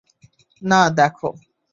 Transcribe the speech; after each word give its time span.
না, 0.61 0.79
দেখো। 0.89 1.29